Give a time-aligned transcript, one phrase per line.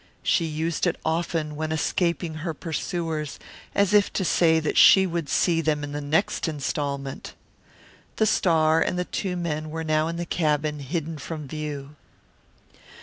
[0.23, 3.37] She used it often when escaping her pursuers,
[3.75, 7.35] as if to say that she would see them in the next installment.
[8.15, 11.97] The star and the two men were now in the cabin, hidden from view.